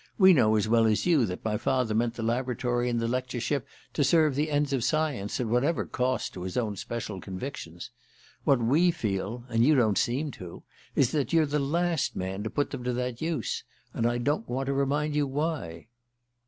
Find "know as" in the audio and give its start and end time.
0.33-0.67